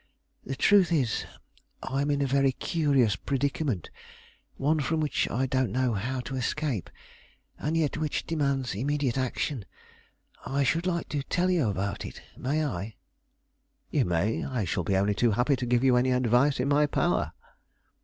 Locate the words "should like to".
10.63-11.21